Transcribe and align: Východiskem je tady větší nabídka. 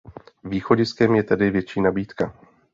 Východiskem 0.43 1.15
je 1.15 1.23
tady 1.23 1.49
větší 1.49 1.81
nabídka. 1.81 2.33